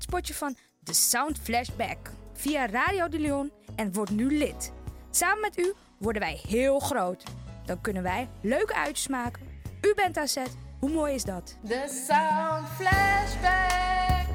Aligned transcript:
het 0.00 0.08
spotje 0.08 0.34
van 0.34 0.54
The 0.82 0.94
Sound 0.94 1.38
Flashback 1.38 2.10
via 2.32 2.66
Radio 2.66 3.08
de 3.08 3.18
Leon 3.18 3.50
en 3.76 3.92
word 3.92 4.10
nu 4.10 4.38
lid. 4.38 4.72
Samen 5.10 5.40
met 5.40 5.58
u 5.58 5.72
worden 5.98 6.22
wij 6.22 6.40
heel 6.48 6.78
groot. 6.78 7.24
Dan 7.64 7.80
kunnen 7.80 8.02
wij 8.02 8.28
leuke 8.40 8.74
uitjes 8.74 9.08
maken. 9.08 9.42
U 9.80 9.94
bent 9.94 10.16
aan 10.16 10.28
zet. 10.28 10.56
Hoe 10.78 10.90
mooi 10.90 11.14
is 11.14 11.24
dat? 11.24 11.58
The 11.66 12.04
Sound 12.08 12.68
Flashback. 12.68 14.28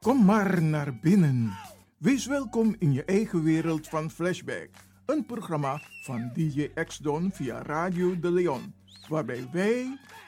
Kom 0.00 0.24
maar 0.24 0.62
naar 0.62 0.98
binnen. 0.98 1.58
Wees 1.98 2.26
welkom 2.26 2.76
in 2.78 2.92
je 2.92 3.04
eigen 3.04 3.42
wereld 3.42 3.88
van 3.88 4.10
Flashback. 4.10 4.68
Een 5.06 5.26
programma 5.26 5.80
van 6.02 6.30
DJ 6.34 6.70
X-Don 6.84 7.30
via 7.32 7.62
Radio 7.62 8.18
de 8.18 8.30
Leon. 8.30 8.74
Waarbij 9.08 9.48
wij 9.52 9.98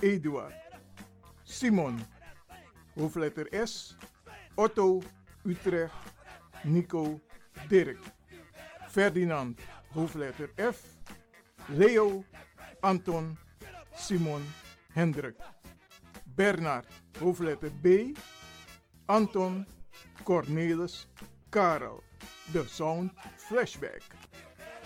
Eduard. 0.00 0.54
Simon, 1.44 2.00
hoofdletter 2.94 3.46
S. 3.66 3.96
Otto, 4.54 5.02
Utrecht. 5.44 5.94
Nico, 6.64 7.20
Dirk. 7.68 7.98
Ferdinand, 8.88 9.60
hoofdletter 9.94 10.50
F. 10.56 10.82
Leo, 11.68 12.24
Anton, 12.80 13.36
Simon, 13.94 14.42
Hendrik. 14.92 15.36
Bernard, 16.36 16.86
hoofdletter 17.18 17.70
B. 17.82 18.14
Anton, 19.06 19.66
Cornelis, 20.24 21.06
Karel. 21.50 22.02
De 22.52 22.64
Sound 22.68 23.12
Flashback. 23.36 24.02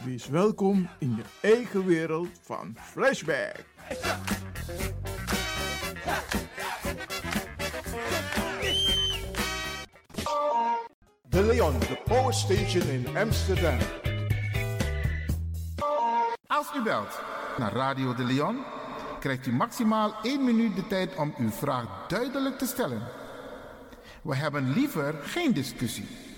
Wees 0.05 0.29
welkom 0.29 0.89
in 0.99 1.17
je 1.17 1.23
eigen 1.41 1.87
wereld 1.87 2.29
van 2.43 2.77
Flashback. 2.79 3.65
De 11.29 11.43
Leon, 11.43 11.79
de 11.79 12.03
Power 12.05 12.35
Station 12.35 12.89
in 12.89 13.17
Amsterdam. 13.17 13.79
Als 16.47 16.67
u 16.77 16.83
belt 16.83 17.21
naar 17.59 17.73
Radio 17.73 18.15
de 18.15 18.25
Leon, 18.25 18.65
krijgt 19.21 19.47
u 19.47 19.53
maximaal 19.53 20.15
1 20.23 20.45
minuut 20.45 20.77
de 20.77 20.87
tijd 20.87 21.17
om 21.17 21.35
uw 21.39 21.51
vraag 21.51 22.07
duidelijk 22.09 22.59
te 22.59 22.67
stellen. 22.67 23.03
We 24.23 24.37
hebben 24.37 24.73
liever 24.73 25.15
geen 25.23 25.53
discussie. 25.53 26.30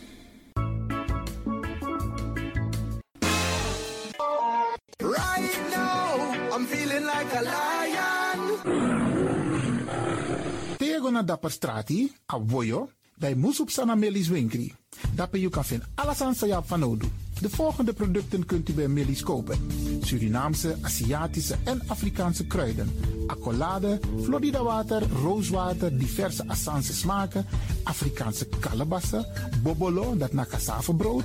Na 11.13 11.23
dapper 11.23 11.51
strati, 11.51 12.13
a 12.33 12.39
voyo, 12.47 12.89
bij 13.17 13.35
Moesop 13.35 13.71
Sana 13.71 13.95
Melis 13.95 14.29
Winkri. 14.29 14.75
Dapper 15.15 15.39
you 15.39 15.51
kan 15.51 15.65
vinden 15.65 15.89
alles 15.95 16.21
aan 16.21 16.65
van 16.65 16.83
Odu. 16.83 17.09
De 17.41 17.51
volgende 17.51 17.93
producten 17.93 18.47
kunt 18.47 18.69
u 18.69 18.73
bij 18.73 18.89
Melis 18.89 19.23
kopen. 19.23 19.59
Surinaamse, 20.01 20.77
Aziatische 20.81 21.57
en 21.65 21.83
Afrikaanse 21.87 22.47
kruiden. 22.47 22.91
Accolade, 23.27 24.01
Florida 24.23 24.63
water, 24.63 25.03
rooswater, 25.23 25.99
diverse 25.99 26.49
Assange 26.49 26.93
smaken. 26.93 27.47
Afrikaanse 27.83 28.49
kalebassen, 28.61 29.27
bobolo, 29.63 30.17
dat 30.17 30.33
na 30.33 30.45
cassavebrood. 30.45 31.25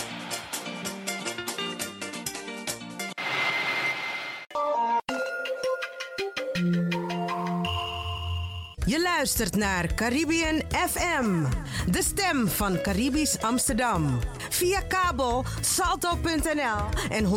Luistert 9.21 9.55
naar 9.55 9.93
Caribbean 9.93 10.61
FM, 10.69 11.45
de 11.91 12.03
stem 12.03 12.47
van 12.47 12.81
Caribisch 12.81 13.41
Amsterdam. 13.41 14.19
Via 14.49 14.81
kabel 14.81 15.43
salto.nl 15.61 17.09
en 17.09 17.25
107.9 17.25 17.29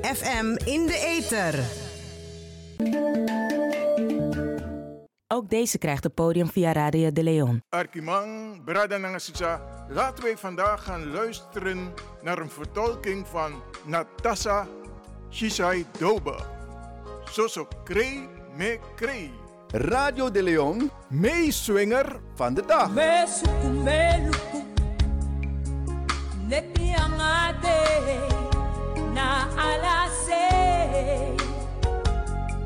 FM 0.00 0.56
in 0.64 0.86
de 0.86 0.98
ether. 1.18 1.64
Ook 5.26 5.50
deze 5.50 5.78
krijgt 5.78 6.04
het 6.04 6.14
podium 6.14 6.48
via 6.48 6.72
Radio 6.72 7.12
de 7.12 7.22
Leon. 7.22 7.62
Arkimang, 7.68 8.64
Brada 8.64 8.96
Nangasisa, 8.96 9.86
laten 9.88 10.24
wij 10.24 10.36
vandaag 10.36 10.84
gaan 10.84 11.10
luisteren 11.10 11.94
naar 12.22 12.38
een 12.38 12.50
vertolking 12.50 13.26
van 13.26 13.62
Natasha 13.84 14.66
Shisai 15.30 15.86
Dobe. 15.98 16.38
Soso 17.24 17.68
Kree 17.84 18.28
me 18.56 18.78
Kree. 18.96 19.45
Radio 19.72 20.30
de 20.30 20.42
Leon 20.42 20.90
Meeswinger 21.08 22.20
van 22.34 22.54
de 22.54 22.62
dag. 22.66 22.90
Mesuku 22.90 23.68
meluku 23.84 24.64
Nepi 26.48 26.94
angade 26.94 27.80
Na 29.14 29.46
alase 29.56 30.48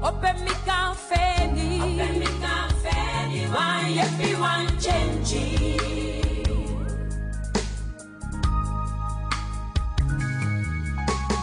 Open 0.01 0.37
mi 0.45 0.55
kan 0.65 0.95
feni 0.97 1.81
Open 1.81 2.19
mi 2.19 2.29
kan 2.41 2.69
feni 2.83 3.47
Wan 3.55 3.85
yepi 3.97 4.35
wan 4.41 4.67
chenji 4.79 5.77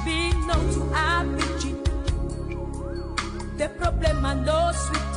Be 0.06 0.18
no 0.48 0.54
to 0.74 0.82
abiji 0.94 1.74
The 3.58 3.70
problem 3.70 4.26
I 4.26 4.34
no 4.46 4.72
sweetie 4.74 5.17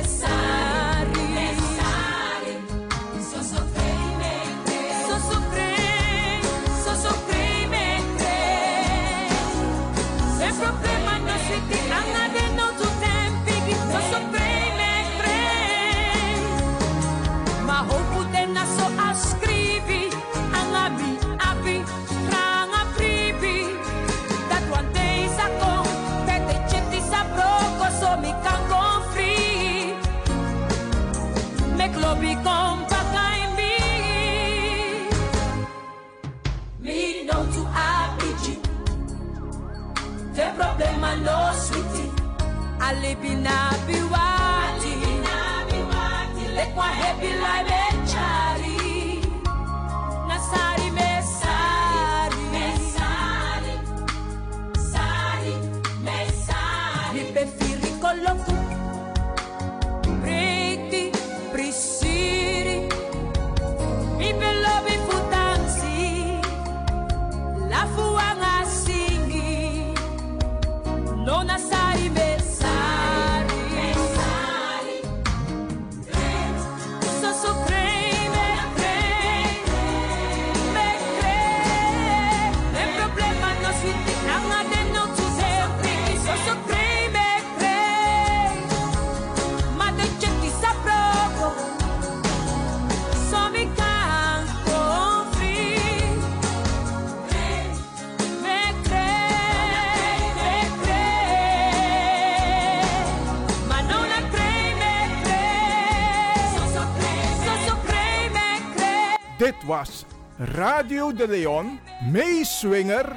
was 109.81 110.05
Radio 110.37 111.09
de 111.11 111.27
Leon, 111.27 111.79
meeswinger 112.11 113.15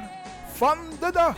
van 0.53 0.77
de 0.99 1.11
dag. 1.11 1.37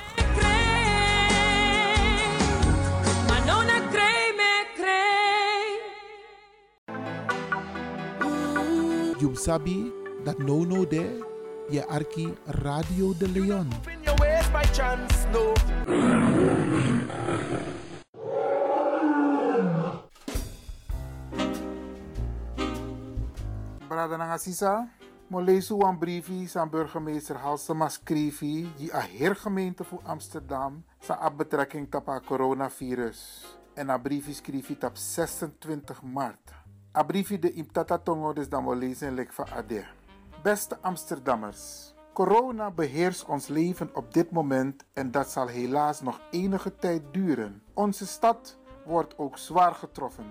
You 9.19 9.35
sabi 9.35 9.91
dat 10.23 10.37
no 10.37 10.63
no 10.65 10.87
de 10.87 11.25
je 11.69 11.85
arki 11.87 12.33
Radio 12.45 13.13
de 13.17 13.27
Leon. 13.29 13.67
Brada 23.87 24.17
Nangasisa, 24.17 24.87
mo 25.27 25.41
lees 25.41 25.69
een 25.69 25.97
briefie 25.97 26.49
aan 26.53 26.69
burgemeester 26.69 27.35
Halsema 27.35 27.89
schreefie 27.89 28.71
die 28.77 28.93
a 28.95 28.99
heer 28.99 29.35
gemeente 29.35 29.83
voor 29.83 29.99
Amsterdam 30.03 30.83
a 31.09 31.31
betrekking 31.31 31.95
op 31.95 32.05
het 32.05 32.25
coronavirus. 32.25 33.45
En 33.73 33.89
a 33.89 33.97
briefie 33.97 34.33
schreef 34.33 34.83
op 34.83 34.97
26 34.97 36.01
maart. 36.01 36.51
A 36.97 37.03
briefie 37.03 37.39
de 37.39 37.53
imtata 37.53 37.97
tongo 37.97 38.33
dan 38.33 38.63
mo 38.63 38.73
lezen 38.73 39.13
lek 39.13 39.33
van 39.33 39.45
ade. 39.49 39.85
Beste 40.43 40.77
Amsterdammers, 40.81 41.93
corona 42.13 42.71
beheerst 42.71 43.25
ons 43.25 43.47
leven 43.47 43.89
op 43.95 44.13
dit 44.13 44.31
moment 44.31 44.83
en 44.93 45.11
dat 45.11 45.31
zal 45.31 45.47
helaas 45.47 46.01
nog 46.01 46.21
enige 46.31 46.75
tijd 46.75 47.01
duren. 47.11 47.63
Onze 47.73 48.07
stad 48.07 48.57
wordt 48.85 49.17
ook 49.17 49.37
zwaar 49.37 49.73
getroffen. 49.73 50.25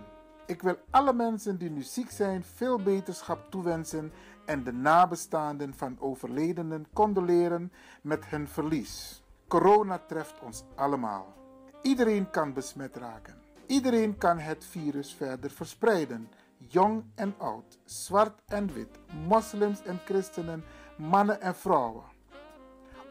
Ik 0.47 0.63
wil 0.63 0.77
alle 0.91 1.13
mensen 1.13 1.59
die 1.59 1.71
nu 1.71 1.83
ziek 1.83 2.11
zijn 2.11 2.45
veel 2.45 2.83
beterschap 2.83 3.51
toewensen 3.51 4.13
en 4.47 4.65
de 4.65 4.73
nabestaanden 4.73 5.75
van 5.75 5.97
overledenen 6.01 6.87
condoleren 6.93 7.73
met 8.03 8.27
hun 8.27 8.49
verlies. 8.49 9.23
Corona 9.49 9.99
treft 10.07 10.41
ons 10.43 10.65
allemaal. 10.75 11.35
Iedereen 11.83 12.31
kan 12.31 12.53
besmet 12.53 12.97
raken. 12.97 13.35
Iedereen 13.67 14.19
kan 14.19 14.39
het 14.39 14.65
virus 14.65 15.15
verder 15.15 15.51
verspreiden. 15.51 16.29
Jong 16.59 17.05
en 17.15 17.35
oud, 17.39 17.79
zwart 17.85 18.43
en 18.47 18.73
wit, 18.73 18.99
moslims 19.27 19.83
en 19.83 20.01
christenen, 20.05 20.65
mannen 20.97 21.41
en 21.41 21.55
vrouwen. 21.55 22.05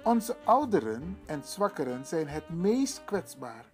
Onze 0.04 0.38
ouderen 0.44 1.18
en 1.26 1.44
zwakkeren 1.44 2.06
zijn 2.06 2.28
het 2.28 2.50
meest 2.50 3.06
kwetsbaar 3.06 3.66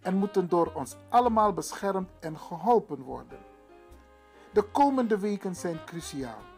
en 0.00 0.16
moeten 0.16 0.48
door 0.48 0.72
ons 0.74 0.96
allemaal 1.08 1.52
beschermd 1.52 2.08
en 2.20 2.38
geholpen 2.38 3.02
worden. 3.02 3.38
De 4.52 4.62
komende 4.62 5.18
weken 5.18 5.54
zijn 5.54 5.84
cruciaal. 5.84 6.49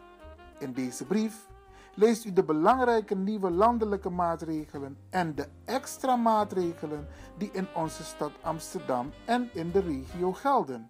In 0.59 0.73
deze 0.73 1.05
brief 1.05 1.47
leest 1.95 2.25
u 2.25 2.33
de 2.33 2.43
belangrijke 2.43 3.15
nieuwe 3.15 3.51
landelijke 3.51 4.09
maatregelen 4.09 4.97
en 5.09 5.35
de 5.35 5.47
extra 5.65 6.15
maatregelen 6.15 7.07
die 7.37 7.49
in 7.51 7.67
onze 7.75 8.03
stad 8.03 8.31
Amsterdam 8.41 9.11
en 9.25 9.49
in 9.53 9.71
de 9.71 9.79
regio 9.79 10.33
gelden. 10.33 10.87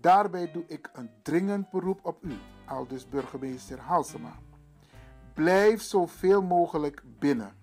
Daarbij 0.00 0.50
doe 0.52 0.64
ik 0.66 0.90
een 0.92 1.10
dringend 1.22 1.70
beroep 1.70 1.98
op 2.02 2.24
u, 2.24 2.32
aldus 2.64 3.08
burgemeester 3.08 3.78
Halsema. 3.78 4.38
Blijf 5.34 5.82
zoveel 5.82 6.42
mogelijk 6.42 7.02
binnen. 7.18 7.56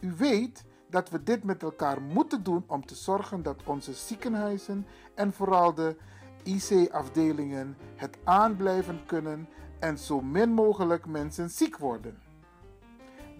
U 0.00 0.14
weet 0.16 0.64
dat 0.90 1.10
we 1.10 1.22
dit 1.22 1.44
met 1.44 1.62
elkaar 1.62 2.02
moeten 2.02 2.42
doen 2.42 2.64
om 2.66 2.86
te 2.86 2.94
zorgen 2.94 3.42
dat 3.42 3.62
onze 3.64 3.92
ziekenhuizen 3.92 4.86
en 5.14 5.32
vooral 5.32 5.74
de 5.74 5.96
IC-afdelingen 6.42 7.76
het 7.96 8.18
aanblijven 8.24 9.00
kunnen 9.06 9.48
en 9.80 9.98
zo 9.98 10.20
min 10.20 10.50
mogelijk 10.50 11.06
mensen 11.06 11.50
ziek 11.50 11.78
worden. 11.78 12.18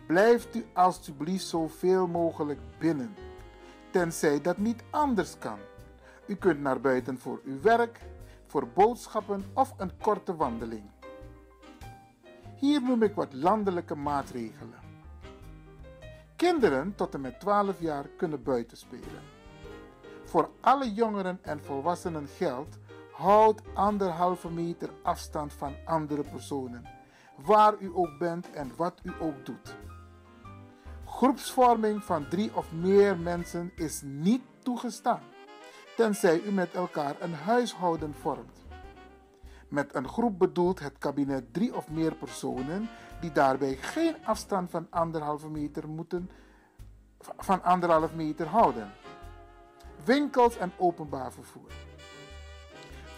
Blijft 0.07 0.55
u 0.57 0.65
alstublieft 0.73 1.47
zoveel 1.47 2.07
mogelijk 2.07 2.61
binnen, 2.79 3.15
tenzij 3.91 4.41
dat 4.41 4.59
niet 4.59 4.83
anders 4.91 5.39
kan. 5.39 5.59
U 6.27 6.35
kunt 6.35 6.61
naar 6.61 6.81
buiten 6.81 7.19
voor 7.19 7.41
uw 7.45 7.61
werk, 7.61 8.01
voor 8.47 8.69
boodschappen 8.69 9.45
of 9.55 9.75
een 9.77 9.93
korte 10.01 10.37
wandeling. 10.37 10.91
Hier 12.57 12.83
noem 12.83 13.03
ik 13.03 13.15
wat 13.15 13.33
landelijke 13.33 13.95
maatregelen. 13.95 14.79
Kinderen 16.37 16.95
tot 16.95 17.15
en 17.15 17.21
met 17.21 17.41
12 17.41 17.81
jaar 17.81 18.07
kunnen 18.17 18.43
buiten 18.43 18.77
spelen. 18.77 19.23
Voor 20.25 20.51
alle 20.61 20.93
jongeren 20.93 21.39
en 21.43 21.61
volwassenen 21.65 22.27
geldt: 22.27 22.79
houd 23.21 23.63
anderhalve 23.75 24.51
meter 24.51 24.91
afstand 25.03 25.53
van 25.53 25.75
andere 25.85 26.23
personen, 26.23 26.85
waar 27.37 27.75
u 27.79 27.91
ook 27.95 28.19
bent 28.19 28.51
en 28.51 28.73
wat 28.77 29.01
u 29.03 29.13
ook 29.21 29.47
doet. 29.47 29.77
Groepsvorming 31.05 32.05
van 32.05 32.29
drie 32.29 32.57
of 32.57 32.73
meer 32.73 33.19
mensen 33.19 33.73
is 33.77 34.03
niet 34.05 34.43
toegestaan, 34.63 35.23
tenzij 35.97 36.41
u 36.41 36.51
met 36.51 36.75
elkaar 36.75 37.17
een 37.21 37.35
huishouden 37.35 38.15
vormt. 38.15 38.59
Met 39.69 39.95
een 39.95 40.09
groep 40.09 40.39
bedoelt 40.39 40.81
het 40.81 40.99
kabinet 40.99 41.53
drie 41.53 41.77
of 41.77 41.91
meer 41.91 42.15
personen 42.15 42.89
die 43.21 43.33
daarbij 43.33 43.77
geen 43.77 44.17
afstand 44.25 44.71
van 44.71 44.87
anderhalve 44.91 45.49
meter 45.49 45.89
moeten 45.89 46.31
van 47.39 47.63
anderhalf 47.63 48.15
meter 48.15 48.47
houden. 48.47 48.93
Winkels 50.05 50.57
en 50.57 50.73
openbaar 50.77 51.33
vervoer. 51.33 51.90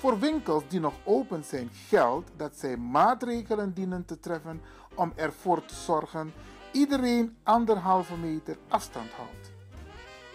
Voor 0.02 0.18
winkels 0.18 0.62
die 0.68 0.80
nog 0.80 0.94
open 1.04 1.44
zijn 1.44 1.70
geldt 1.88 2.30
dat 2.36 2.56
zij 2.56 2.76
maatregelen 2.76 3.72
dienen 3.72 4.04
te 4.04 4.18
treffen 4.18 4.60
om 4.94 5.12
ervoor 5.16 5.64
te 5.64 5.74
zorgen 5.74 6.32
iedereen 6.72 7.36
anderhalve 7.42 8.16
meter 8.16 8.56
afstand 8.68 9.10
houdt. 9.10 9.52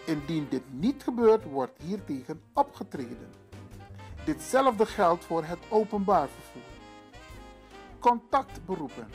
Indien 0.06 0.46
dit 0.50 0.62
niet 0.70 1.02
gebeurt, 1.02 1.44
wordt 1.44 1.82
hiertegen 1.82 2.40
opgetreden. 2.52 3.28
Ditzelfde 4.24 4.86
geldt 4.86 5.24
voor 5.24 5.44
het 5.44 5.58
openbaar 5.68 6.28
vervoer. 6.28 6.70
Contactberoepen. 7.98 9.08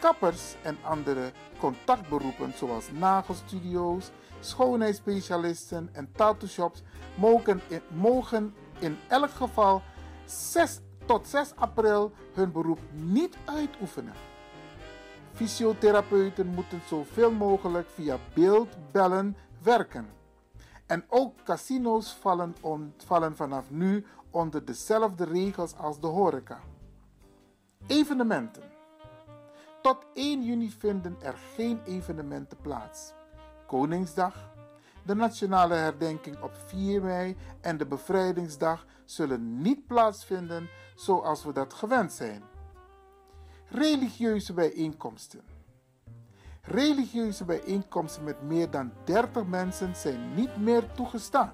Kappers 0.00 0.54
en 0.62 0.78
andere 0.82 1.32
contactberoepen 1.58 2.52
zoals 2.56 2.90
nagelstudio's, 2.92 4.10
schoonheidsspecialisten 4.40 5.88
en 5.92 6.12
tattoo-shops 6.12 6.82
mogen 7.14 7.60
in, 7.68 7.80
mogen 7.88 8.54
in 8.80 8.98
elk 9.08 9.30
geval 9.30 9.82
6 10.24 10.80
tot 11.06 11.26
6 11.26 11.52
april 11.56 12.12
hun 12.34 12.52
beroep 12.52 12.78
niet 12.92 13.36
uitoefenen. 13.44 14.14
Fysiotherapeuten 15.32 16.46
moeten 16.46 16.80
zoveel 16.86 17.30
mogelijk 17.30 17.88
via 17.88 18.18
beeldbellen 18.34 19.36
werken. 19.62 20.06
En 20.86 21.04
ook 21.08 21.34
casino's 21.44 22.12
vallen, 22.12 22.54
vallen 22.96 23.36
vanaf 23.36 23.70
nu 23.70 24.06
onder 24.30 24.64
dezelfde 24.64 25.24
regels 25.24 25.76
als 25.76 26.00
de 26.00 26.06
horeca. 26.06 26.60
Evenementen. 27.86 28.62
Tot 29.82 30.06
1 30.14 30.42
juni 30.42 30.70
vinden 30.70 31.16
er 31.22 31.34
geen 31.54 31.80
evenementen 31.84 32.58
plaats. 32.60 33.12
Koningsdag, 33.66 34.49
de 35.02 35.14
nationale 35.14 35.74
herdenking 35.74 36.42
op 36.42 36.52
4 36.66 37.02
mei 37.02 37.36
en 37.60 37.76
de 37.76 37.86
bevrijdingsdag 37.86 38.86
zullen 39.04 39.62
niet 39.62 39.86
plaatsvinden 39.86 40.68
zoals 40.94 41.44
we 41.44 41.52
dat 41.52 41.74
gewend 41.74 42.12
zijn. 42.12 42.42
Religieuze 43.68 44.52
bijeenkomsten. 44.52 45.40
Religieuze 46.62 47.44
bijeenkomsten 47.44 48.24
met 48.24 48.42
meer 48.42 48.70
dan 48.70 48.92
30 49.04 49.46
mensen 49.46 49.96
zijn 49.96 50.34
niet 50.34 50.56
meer 50.56 50.92
toegestaan. 50.92 51.52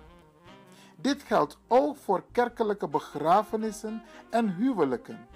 Dit 0.97 1.23
geldt 1.23 1.59
ook 1.69 1.97
voor 1.97 2.25
kerkelijke 2.33 2.89
begrafenissen 2.89 4.03
en 4.31 4.55
huwelijken. 4.55 5.27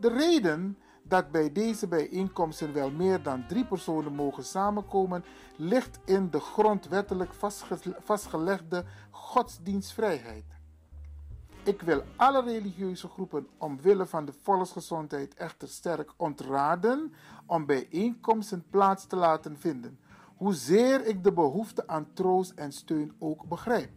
De 0.00 0.08
reden 0.08 0.78
dat 1.08 1.30
bij 1.30 1.52
deze 1.52 1.86
bijeenkomsten 1.86 2.72
wel 2.72 2.90
meer 2.90 3.22
dan 3.22 3.46
drie 3.46 3.64
personen 3.64 4.14
mogen 4.14 4.44
samenkomen, 4.44 5.24
ligt 5.56 5.98
in 6.04 6.30
de 6.30 6.40
grondwettelijk 6.40 7.30
vastgelegde 8.00 8.84
godsdienstvrijheid. 9.10 10.44
Ik 11.64 11.82
wil 11.82 12.02
alle 12.16 12.42
religieuze 12.42 13.08
groepen 13.08 13.46
omwille 13.58 14.06
van 14.06 14.24
de 14.24 14.32
volksgezondheid 14.42 15.34
echter 15.34 15.68
sterk 15.68 16.12
ontraden 16.16 17.12
om 17.46 17.66
bijeenkomsten 17.66 18.64
plaats 18.70 19.06
te 19.06 19.16
laten 19.16 19.58
vinden, 19.58 19.98
hoezeer 20.36 21.06
ik 21.06 21.24
de 21.24 21.32
behoefte 21.32 21.86
aan 21.86 22.12
troost 22.12 22.50
en 22.50 22.72
steun 22.72 23.16
ook 23.18 23.48
begrijp. 23.48 23.90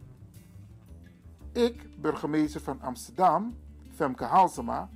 Ik, 1.52 2.00
burgemeester 2.00 2.60
van 2.60 2.80
Amsterdam, 2.80 3.56
Femke 3.94 4.24
Halsema, 4.24 4.90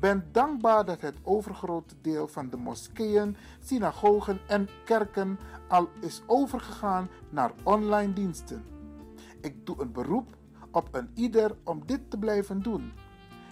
ben 0.00 0.28
dankbaar 0.32 0.84
dat 0.84 1.00
het 1.00 1.16
overgrote 1.22 1.94
deel 2.00 2.28
van 2.28 2.50
de 2.50 2.56
moskeeën, 2.56 3.36
synagogen 3.64 4.40
en 4.46 4.68
kerken 4.84 5.38
al 5.68 5.88
is 6.00 6.22
overgegaan 6.26 7.08
naar 7.30 7.52
online 7.62 8.12
diensten. 8.12 8.64
Ik 9.40 9.66
doe 9.66 9.80
een 9.80 9.92
beroep 9.92 10.36
op 10.70 10.88
een 10.90 11.10
ieder 11.14 11.56
om 11.64 11.82
dit 11.86 12.10
te 12.10 12.18
blijven 12.18 12.62
doen. 12.62 12.92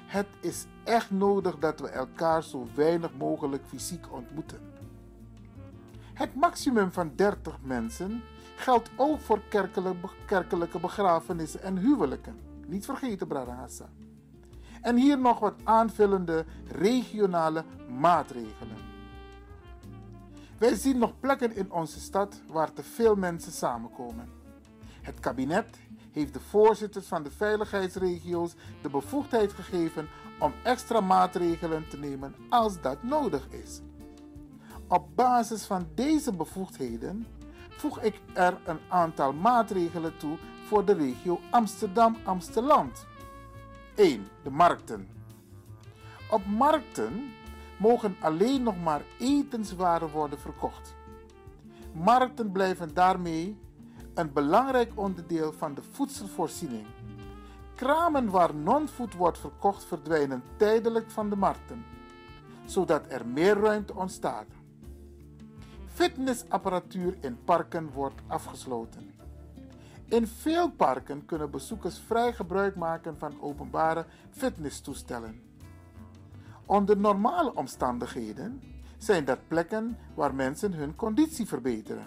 Het 0.07 0.27
is 0.41 0.67
echt 0.85 1.11
nodig 1.11 1.59
dat 1.59 1.81
we 1.81 1.89
elkaar 1.89 2.43
zo 2.43 2.67
weinig 2.75 3.15
mogelijk 3.17 3.63
fysiek 3.67 4.13
ontmoeten. 4.13 4.61
Het 6.15 6.35
maximum 6.35 6.93
van 6.93 7.13
30 7.15 7.59
mensen 7.63 8.23
geldt 8.57 8.91
ook 8.97 9.21
voor 9.21 9.41
kerkelijke, 10.27 10.81
begrafenissen 10.81 11.63
en 11.63 11.77
huwelijken. 11.77 12.39
Niet 12.67 12.85
vergeten, 12.85 13.27
Bradahassa. 13.27 13.89
En 14.81 14.97
hier 14.97 15.19
nog 15.19 15.39
wat 15.39 15.55
aanvullende 15.65 16.45
regionale 16.67 17.65
maatregelen. 17.99 18.77
Wij 20.59 20.75
zien 20.75 20.99
nog 20.99 21.21
plekken 21.21 21.57
in 21.57 21.73
onze 21.73 22.01
stad 22.01 22.41
waar 22.49 22.73
te 22.73 22.83
veel 22.83 23.15
mensen 23.15 23.53
samenkomen. 23.53 24.29
Het 25.03 25.21
kabinet 25.21 25.79
heeft 26.13 26.33
de 26.33 26.41
voorzitters 26.41 27.07
van 27.07 27.23
de 27.23 27.31
veiligheidsregio's 27.31 28.55
de 28.83 28.89
bevoegdheid 28.89 29.53
gegeven 29.53 30.09
om 30.39 30.53
extra 30.63 31.01
maatregelen 31.01 31.89
te 31.89 31.99
nemen 31.99 32.35
als 32.49 32.81
dat 32.81 33.03
nodig 33.03 33.49
is. 33.49 33.81
Op 34.89 35.09
basis 35.15 35.65
van 35.65 35.89
deze 35.95 36.33
bevoegdheden 36.33 37.27
voeg 37.69 38.01
ik 38.01 38.21
er 38.33 38.59
een 38.65 38.81
aantal 38.89 39.33
maatregelen 39.33 40.17
toe 40.17 40.39
voor 40.67 40.85
de 40.85 40.93
regio 40.93 41.41
Amsterdam-Amsteland. 41.51 43.07
1. 43.99 44.27
De 44.43 44.51
markten. 44.51 45.09
Op 46.31 46.47
markten 46.47 47.31
mogen 47.79 48.17
alleen 48.21 48.63
nog 48.63 48.83
maar 48.83 49.03
etenswaren 49.19 50.11
worden 50.11 50.39
verkocht. 50.39 50.95
Markten 51.93 52.53
blijven 52.53 52.95
daarmee 52.95 53.59
een 54.15 54.33
belangrijk 54.33 54.93
onderdeel 54.95 55.53
van 55.53 55.75
de 55.75 55.83
voedselvoorziening. 55.93 56.87
Kramen 57.75 58.31
waar 58.31 58.55
non-food 58.55 59.15
wordt 59.15 59.39
verkocht 59.39 59.85
verdwijnen 59.85 60.43
tijdelijk 60.57 61.11
van 61.11 61.31
de 61.31 61.37
markten, 61.37 61.85
zodat 62.65 63.05
er 63.09 63.27
meer 63.27 63.61
ruimte 63.61 63.95
ontstaat. 63.95 64.47
Fitnessapparatuur 65.93 67.17
in 67.21 67.39
parken 67.45 67.91
wordt 67.93 68.21
afgesloten. 68.27 69.18
In 70.09 70.27
veel 70.27 70.71
parken 70.71 71.25
kunnen 71.25 71.51
bezoekers 71.51 71.99
vrij 71.99 72.33
gebruik 72.33 72.77
maken 72.77 73.19
van 73.19 73.41
openbare 73.41 74.05
fitnesstoestellen. 74.31 75.41
Onder 76.67 76.97
normale 76.97 77.55
omstandigheden 77.55 78.63
zijn 78.99 79.25
dat 79.25 79.39
plekken 79.49 79.99
waar 80.15 80.35
mensen 80.35 80.73
hun 80.73 80.95
conditie 80.95 81.47
verbeteren. 81.47 82.07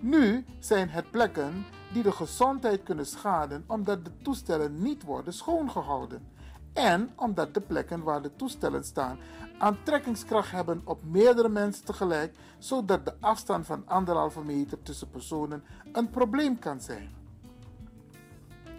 Nu 0.00 0.44
zijn 0.58 0.88
het 0.88 1.10
plekken 1.10 1.64
die 1.92 2.02
de 2.02 2.12
gezondheid 2.12 2.82
kunnen 2.82 3.06
schaden 3.06 3.64
omdat 3.66 4.04
de 4.04 4.10
toestellen 4.22 4.82
niet 4.82 5.02
worden 5.02 5.32
schoongehouden. 5.32 6.26
En 6.72 7.12
omdat 7.16 7.54
de 7.54 7.60
plekken 7.60 8.02
waar 8.02 8.22
de 8.22 8.36
toestellen 8.36 8.84
staan 8.84 9.18
aantrekkingskracht 9.58 10.50
hebben 10.50 10.82
op 10.84 11.04
meerdere 11.04 11.48
mensen 11.48 11.84
tegelijk, 11.84 12.34
zodat 12.58 13.04
de 13.04 13.14
afstand 13.20 13.66
van 13.66 13.82
anderhalve 13.86 14.44
meter 14.44 14.82
tussen 14.82 15.10
personen 15.10 15.64
een 15.92 16.10
probleem 16.10 16.58
kan 16.58 16.80
zijn. 16.80 17.14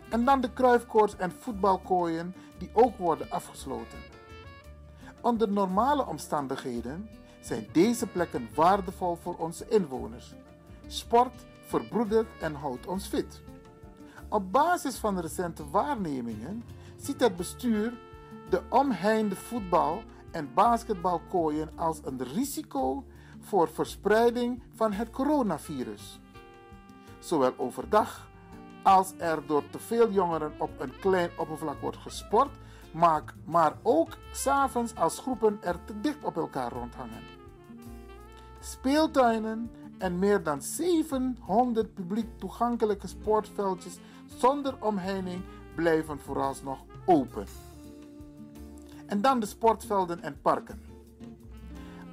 En 0.10 0.26
dan 0.26 0.42
de 0.42 0.54
kruifkoorts 0.54 1.16
en 1.16 1.32
voetbalkooien 1.32 2.36
die 2.58 2.70
ook 2.74 2.98
worden 2.98 3.30
afgesloten. 3.32 3.98
Onder 5.22 5.52
normale 5.52 6.06
omstandigheden 6.06 7.10
zijn 7.42 7.68
deze 7.72 8.08
plekken 8.08 8.50
waardevol 8.56 9.16
voor 9.16 9.36
onze 9.36 9.68
inwoners. 9.70 10.34
Sport 10.88 11.46
verbroedert 11.66 12.28
en 12.42 12.54
houdt 12.54 12.88
ons 12.88 13.08
fit. 13.08 13.42
Op 14.30 14.52
basis 14.52 14.98
van 14.98 15.20
recente 15.20 15.70
waarnemingen 15.70 16.64
ziet 17.06 17.20
het 17.20 17.36
bestuur 17.36 17.94
de 18.50 18.62
omheinde 18.70 19.36
voetbal- 19.36 20.04
en 20.32 20.54
basketbalkooien 20.54 21.70
als 21.76 22.00
een 22.04 22.24
risico 22.24 23.04
voor 23.40 23.70
verspreiding 23.70 24.64
van 24.74 24.92
het 24.92 25.10
coronavirus. 25.10 26.20
Zowel 27.20 27.54
overdag 27.58 28.30
als 28.84 29.14
er 29.18 29.48
door 29.48 29.64
te 29.70 29.80
veel 29.80 30.12
jongeren 30.12 30.54
op 30.60 30.70
een 30.80 31.00
klein 31.00 31.30
oppervlak 31.38 31.82
wordt 31.82 31.98
gesport, 31.98 32.52
maar 33.46 33.74
ook 33.82 34.18
s'avonds 34.32 34.96
als 34.96 35.20
groepen 35.20 35.58
er 35.62 35.84
te 35.86 36.00
dicht 36.00 36.24
op 36.24 36.36
elkaar 36.36 36.72
rondhangen. 36.72 37.24
Speeltuinen 38.60 39.72
en 39.98 40.20
meer 40.20 40.44
dan 40.44 40.62
700 40.62 41.94
publiek 41.94 42.40
toegankelijke 42.40 43.08
sportveldjes 43.08 43.98
zonder 44.26 44.76
omheining 44.80 45.42
blijven 45.76 46.20
vooralsnog 46.20 46.80
open. 47.06 47.46
En 49.06 49.22
dan 49.22 49.40
de 49.40 49.46
sportvelden 49.46 50.22
en 50.22 50.42
parken. 50.42 50.82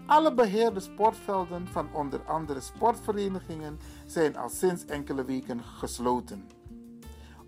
Alle 0.07 0.35
beheerde 0.35 0.81
sportvelden 0.81 1.69
van 1.69 1.89
onder 1.93 2.21
andere 2.27 2.61
sportverenigingen 2.61 3.79
zijn 4.07 4.37
al 4.37 4.49
sinds 4.49 4.85
enkele 4.85 5.25
weken 5.25 5.65
gesloten. 5.65 6.49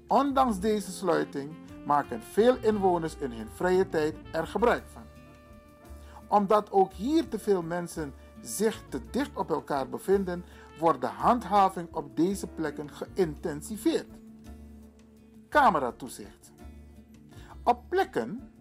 Ondanks 0.06 0.58
deze 0.58 0.92
sluiting 0.92 1.52
maken 1.86 2.22
veel 2.22 2.56
inwoners 2.60 3.16
in 3.16 3.30
hun 3.32 3.48
vrije 3.54 3.88
tijd 3.88 4.16
er 4.32 4.46
gebruik 4.46 4.84
van. 4.92 5.02
Omdat 6.28 6.70
ook 6.70 6.92
hier 6.92 7.28
te 7.28 7.38
veel 7.38 7.62
mensen 7.62 8.14
zich 8.40 8.82
te 8.88 9.00
dicht 9.10 9.36
op 9.36 9.50
elkaar 9.50 9.88
bevinden, 9.88 10.44
wordt 10.78 11.00
de 11.00 11.06
handhaving 11.06 11.94
op 11.94 12.16
deze 12.16 12.46
plekken 12.46 12.90
geïntensiveerd. 12.90 14.08
Cameratoezicht. 15.48 16.51
Op 17.64 17.82
plekken 17.88 18.52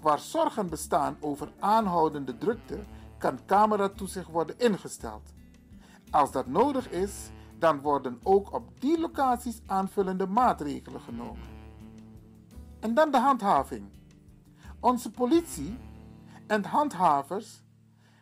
waar 0.00 0.18
zorgen 0.18 0.68
bestaan 0.68 1.16
over 1.20 1.52
aanhoudende 1.58 2.38
drukte, 2.38 2.78
kan 3.18 3.38
cameratoezicht 3.46 4.30
worden 4.30 4.58
ingesteld. 4.58 5.32
Als 6.10 6.32
dat 6.32 6.46
nodig 6.46 6.90
is, 6.90 7.30
dan 7.58 7.80
worden 7.80 8.20
ook 8.22 8.52
op 8.52 8.80
die 8.80 9.00
locaties 9.00 9.60
aanvullende 9.66 10.26
maatregelen 10.26 11.00
genomen. 11.00 11.48
En 12.80 12.94
dan 12.94 13.10
de 13.10 13.18
handhaving. 13.18 13.88
Onze 14.80 15.10
politie 15.10 15.78
en 16.46 16.64
handhavers 16.64 17.62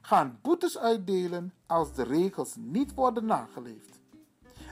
gaan 0.01 0.39
boetes 0.43 0.79
uitdelen 0.79 1.53
als 1.67 1.93
de 1.93 2.03
regels 2.03 2.57
niet 2.57 2.95
worden 2.95 3.25
nageleefd. 3.25 3.98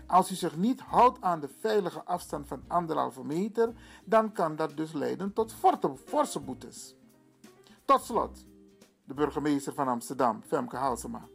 Als 0.07 0.31
u 0.31 0.35
zich 0.35 0.57
niet 0.57 0.81
houdt 0.81 1.21
aan 1.21 1.41
de 1.41 1.49
veilige 1.61 2.05
afstand 2.05 2.47
van 2.47 2.63
anderhalve 2.67 3.25
meter, 3.25 3.73
dan 4.05 4.33
kan 4.33 4.57
dat 4.57 4.77
dus 4.77 4.93
leiden 4.93 5.33
tot 5.33 5.55
forse 6.05 6.41
boetes. 6.41 6.95
Tot 7.85 8.03
slot, 8.03 8.45
de 9.05 9.15
burgemeester 9.15 9.75
van 9.75 9.89
Amsterdam, 9.89 10.43
Femke 10.47 10.77
Halsema. 10.77 11.29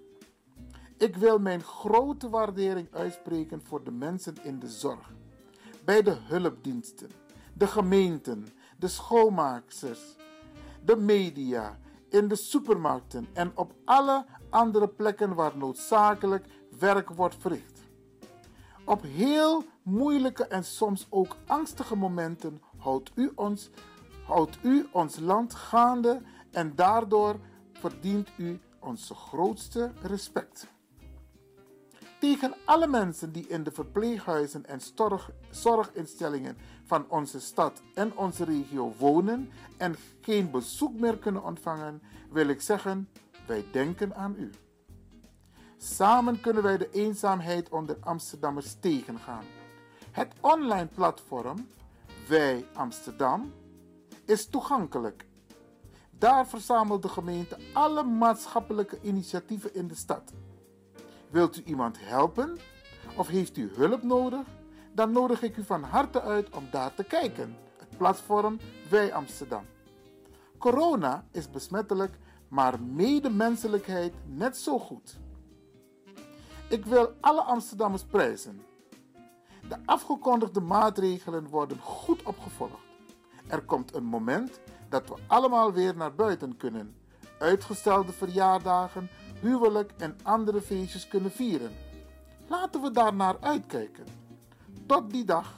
Ik 0.98 1.16
wil 1.16 1.40
mijn 1.40 1.64
grote 1.64 2.30
waardering 2.30 2.88
uitspreken 2.94 3.62
voor 3.64 3.84
de 3.84 3.92
mensen 3.92 4.36
in 4.44 4.60
de 4.60 4.70
zorg, 4.70 5.14
bij 5.86 6.02
de 6.02 6.18
hulpdiensten, 6.20 7.10
de 7.54 7.68
gemeenten, 7.68 8.48
de 8.78 8.88
schoonmaaksters, 8.88 10.16
de 10.86 10.96
media, 10.96 11.80
in 12.10 12.28
de 12.28 12.36
supermarkten 12.36 13.28
en 13.34 13.52
op 13.56 13.74
alle 13.86 14.26
andere 14.50 14.88
plekken 14.88 15.36
waar 15.36 15.58
noodzakelijk 15.58 16.46
werk 16.80 17.10
wordt 17.10 17.36
verricht. 17.40 17.81
Op 18.92 19.02
heel 19.02 19.64
moeilijke 19.84 20.48
en 20.48 20.64
soms 20.64 21.08
ook 21.10 21.36
angstige 21.48 21.96
momenten 21.96 22.62
houdt 22.78 23.12
u 23.16 23.32
ons, 23.36 23.70
houdt 24.26 24.58
u 24.62 24.88
ons 24.92 25.20
land 25.20 25.54
gaande 25.54 26.22
en 26.52 26.76
daardoor 26.76 27.40
verdient 27.74 28.30
u 28.38 28.60
onze 28.80 29.14
grootste 29.14 29.92
respect. 30.02 30.68
Tegen 32.20 32.54
alle 32.66 32.88
mensen 32.88 33.32
die 33.32 33.48
in 33.48 33.64
de 33.64 33.72
verpleeghuizen 33.72 34.66
en 34.66 34.80
zorginstellingen 35.50 36.58
van 36.84 37.10
onze 37.10 37.40
stad 37.40 37.82
en 37.94 38.18
onze 38.18 38.44
regio 38.44 38.94
wonen 38.98 39.50
en 39.78 39.96
geen 40.22 40.52
bezoek 40.52 41.00
meer 41.00 41.18
kunnen 41.18 41.44
ontvangen, 41.44 42.02
wil 42.32 42.48
ik 42.48 42.62
zeggen: 42.62 43.10
wij 43.48 43.66
denken 43.72 44.16
aan 44.16 44.36
u. 44.38 44.52
Samen 45.84 46.42
kunnen 46.42 46.64
wij 46.64 46.78
de 46.78 46.90
eenzaamheid 46.92 47.70
onder 47.70 47.98
Amsterdammers 48.00 48.76
tegengaan. 48.80 49.44
Het 50.12 50.34
online 50.40 50.88
platform 50.88 51.68
Wij 52.28 52.66
Amsterdam 52.74 53.54
is 54.26 54.46
toegankelijk. 54.46 55.26
Daar 56.10 56.48
verzamelt 56.48 57.02
de 57.02 57.08
gemeente 57.08 57.58
alle 57.74 58.04
maatschappelijke 58.04 59.00
initiatieven 59.02 59.76
in 59.76 59.88
de 59.88 59.96
stad. 59.96 60.34
Wilt 61.30 61.58
u 61.58 61.64
iemand 61.66 61.98
helpen 62.00 62.58
of 63.16 63.28
heeft 63.28 63.58
u 63.58 63.72
hulp 63.76 64.04
nodig? 64.04 64.48
Dan 64.94 65.12
nodig 65.12 65.42
ik 65.42 65.58
u 65.58 65.64
van 65.64 65.84
harte 65.84 66.22
uit 66.22 66.56
om 66.56 66.68
daar 66.72 66.94
te 66.94 67.04
kijken. 67.04 67.56
Het 67.78 67.98
platform 67.98 68.60
Wij 68.90 69.14
Amsterdam. 69.14 69.66
Corona 70.58 71.26
is 71.32 71.50
besmettelijk, 71.50 72.18
maar 72.48 72.82
medemenselijkheid 72.82 74.14
net 74.26 74.58
zo 74.58 74.80
goed. 74.80 75.20
Ik 76.72 76.86
wil 76.86 77.14
alle 77.22 77.42
Amsterdammers 77.42 78.04
prijzen. 78.04 78.62
De 79.70 79.78
afgekondigde 79.86 80.62
maatregelen 80.62 81.48
worden 81.50 81.80
goed 81.80 82.24
opgevolgd. 82.24 82.86
Er 83.48 83.62
komt 83.62 83.96
een 83.96 84.04
moment 84.04 84.60
dat 84.90 85.10
we 85.10 85.16
allemaal 85.28 85.74
weer 85.74 85.96
naar 85.96 86.14
buiten 86.14 86.58
kunnen, 86.58 86.96
uitgestelde 87.40 88.12
verjaardagen, 88.12 89.10
huwelijk 89.42 89.92
en 89.98 90.18
andere 90.24 90.62
feestjes 90.62 91.08
kunnen 91.08 91.32
vieren. 91.32 91.72
Laten 92.48 92.82
we 92.82 92.92
daarnaar 92.92 93.36
uitkijken. 93.40 94.06
Tot 94.86 95.12
die 95.12 95.26
dag 95.26 95.56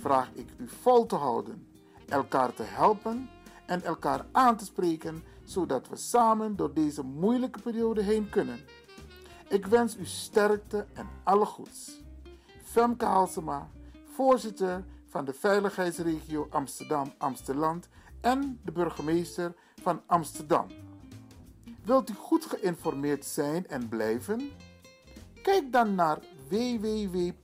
vraag 0.00 0.30
ik 0.32 0.48
u 0.56 0.68
vol 0.68 1.06
te 1.06 1.16
houden, 1.16 1.68
elkaar 2.08 2.54
te 2.54 2.62
helpen 2.62 3.28
en 3.66 3.82
elkaar 3.82 4.26
aan 4.32 4.56
te 4.56 4.64
spreken, 4.64 5.22
zodat 5.42 5.88
we 5.88 5.96
samen 5.96 6.56
door 6.56 6.74
deze 6.74 7.02
moeilijke 7.02 7.60
periode 7.60 8.02
heen 8.02 8.28
kunnen. 8.28 8.58
Ik 9.54 9.66
wens 9.66 9.96
u 9.96 10.04
sterkte 10.04 10.86
en 10.92 11.08
alle 11.24 11.44
goeds. 11.44 12.02
Femke 12.64 13.04
Halsema, 13.04 13.70
voorzitter 14.04 14.84
van 15.08 15.24
de 15.24 15.32
Veiligheidsregio 15.32 16.46
Amsterdam-Amsteland 16.50 17.88
en 18.20 18.60
de 18.64 18.72
burgemeester 18.72 19.54
van 19.82 20.02
Amsterdam. 20.06 20.66
Wilt 21.84 22.10
u 22.10 22.14
goed 22.14 22.44
geïnformeerd 22.44 23.24
zijn 23.24 23.66
en 23.66 23.88
blijven? 23.88 24.50
Kijk 25.42 25.72
dan 25.72 25.94
naar 25.94 26.18
www.rivm.nl 26.48 27.34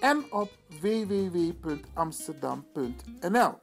en 0.00 0.32
op 0.32 0.50
www.amsterdam.nl. 0.80 3.62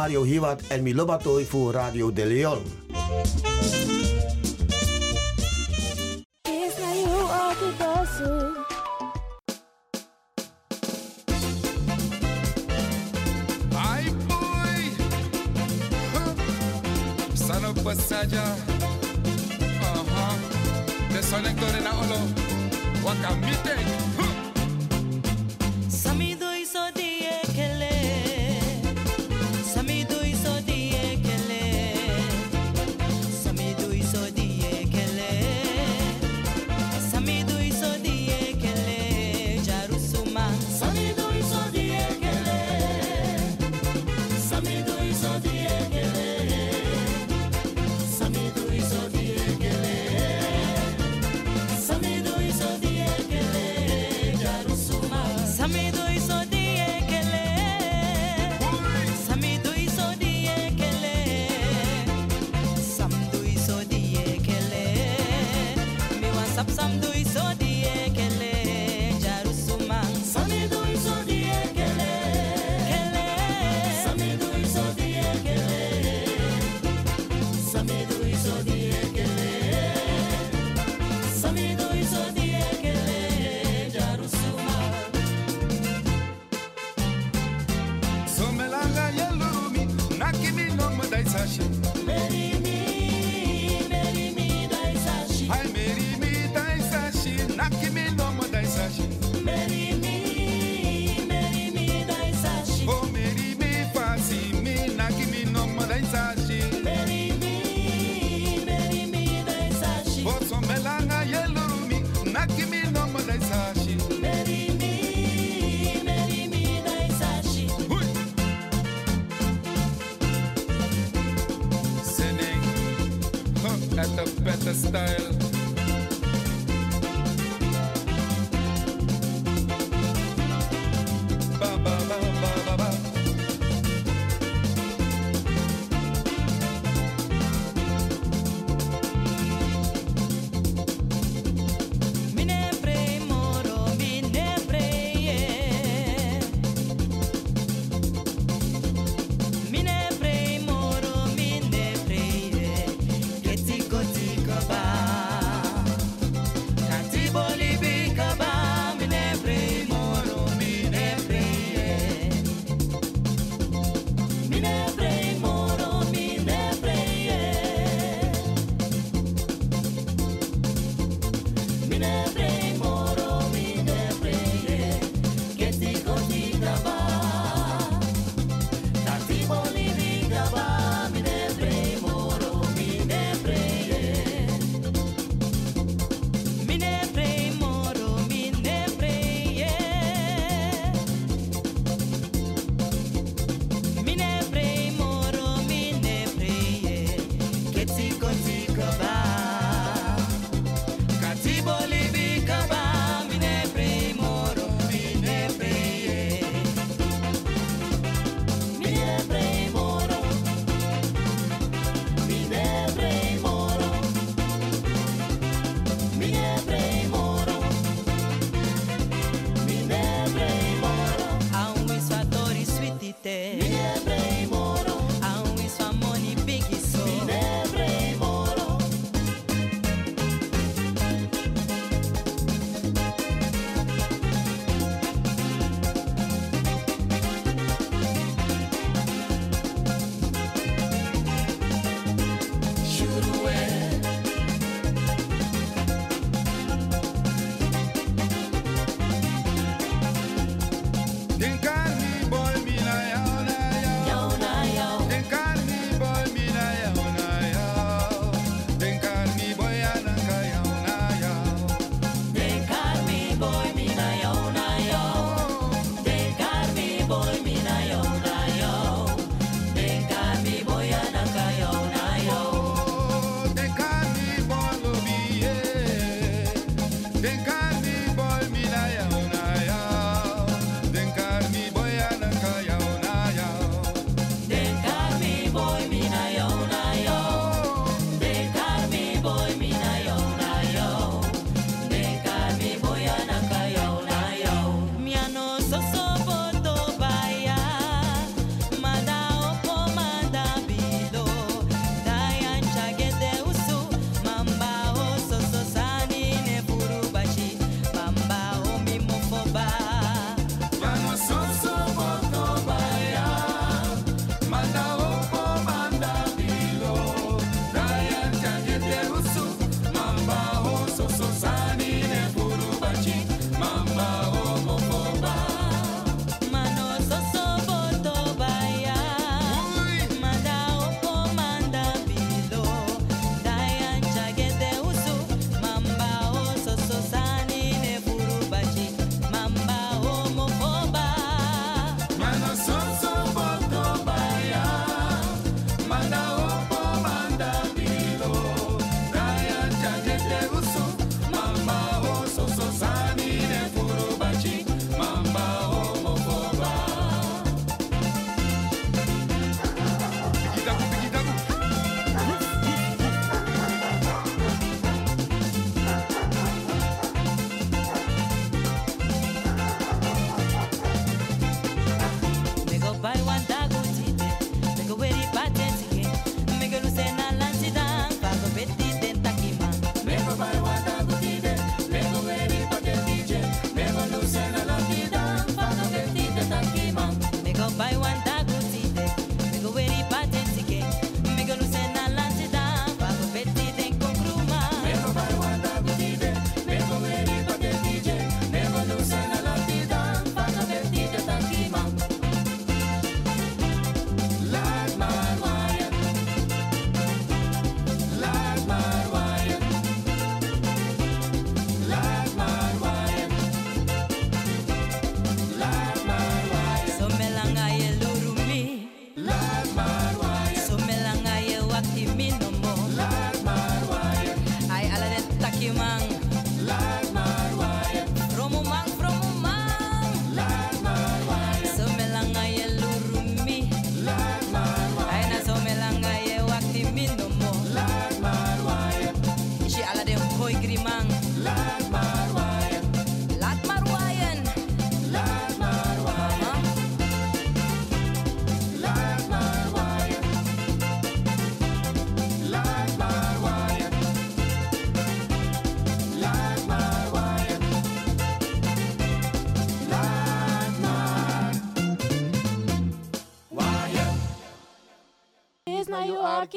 Mario 0.00 0.22
Hiwat 0.22 0.62
en 0.68 0.82
mi 0.82 0.94
lobatoi 0.94 1.44
voor 1.44 1.72
Radio 1.72 2.12
De 2.12 2.26
Leon. 2.26 2.89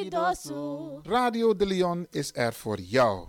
Kidosu. 0.03 0.99
Radio 1.03 1.55
de 1.55 1.65
Leon 1.65 2.07
is 2.11 2.31
er 2.33 2.53
voor 2.53 2.79
jou. 2.79 3.27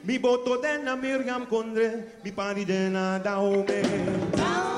Mi 0.00 0.20
boto 0.20 0.60
dena 0.60 0.94
Miriam 0.94 1.46
Kondre, 1.46 2.04
mi 2.22 2.32
pani 2.32 2.64
dena 2.64 3.18
Daome. 3.18 3.80
Daome. 4.36 4.75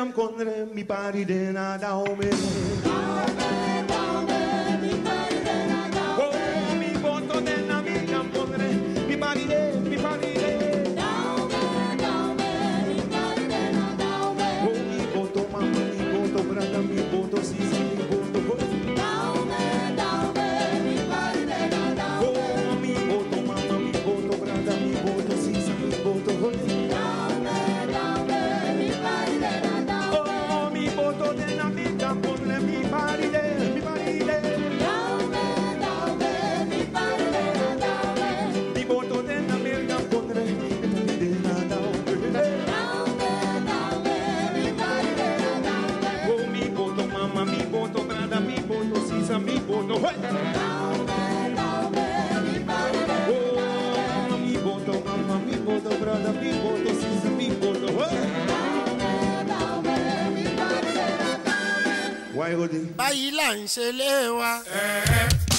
am 0.00 0.12
contra 0.12 0.66
mi 0.72 0.82
pari 0.82 1.24
de 1.24 1.52
nada 1.52 1.94
o 1.94 2.16
menos. 2.16 2.69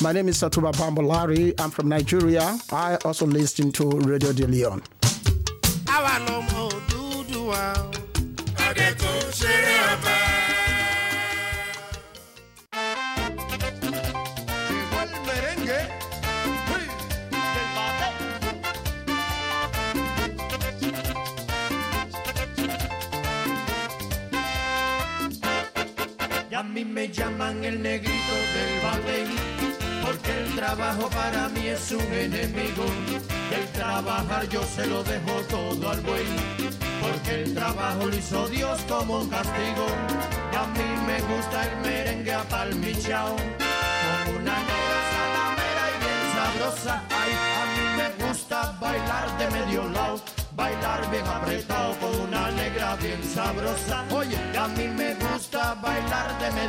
My 0.02 0.14
name 0.14 0.30
is 0.30 0.38
Satuba 0.38 0.72
Bambolari. 0.72 1.54
I'm 1.60 1.72
from 1.72 1.89
Nigeria. 1.89 2.58
I 2.72 2.96
also 3.04 3.26
listen 3.26 3.70
to 3.74 3.89
Radio 3.89 4.32
De 4.32 4.48
Leon. 4.48 4.82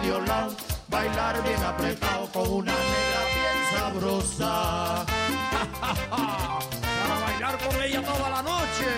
Medio 0.03 0.21
lado. 0.21 0.55
Bailar 0.89 1.43
bien 1.43 1.63
apretado 1.63 2.27
con 2.33 2.49
una 2.49 2.73
negra 2.73 3.21
bien 3.35 3.59
sabrosa. 3.73 5.05
Para 6.11 7.21
bailar 7.27 7.59
con 7.59 7.83
ella 7.83 8.03
toda 8.03 8.31
la 8.31 8.43
noche. 8.43 8.89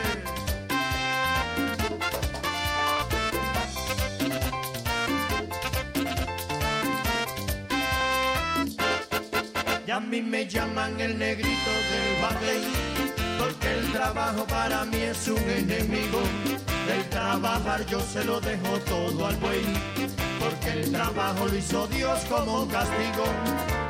Y 9.86 9.90
a 9.90 10.00
mí 10.00 10.22
me 10.22 10.48
llaman 10.48 10.98
el 11.00 11.18
negrito 11.18 11.70
del 11.90 12.22
ballet, 12.22 12.62
porque 13.38 13.72
el 13.78 13.92
trabajo 13.92 14.44
para 14.46 14.84
mí 14.86 14.96
es 14.96 15.28
un 15.28 15.38
enemigo. 15.38 16.20
El 16.90 17.08
trabajar 17.10 17.84
yo 17.86 18.00
se 18.00 18.24
lo 18.24 18.40
dejo 18.40 18.78
todo 18.86 19.26
al 19.26 19.36
buey, 19.36 19.64
porque 20.44 20.80
el 20.80 20.92
trabajo 20.92 21.46
lo 21.46 21.56
hizo 21.56 21.86
Dios 21.88 22.20
como 22.28 22.66
castigo. 22.68 23.24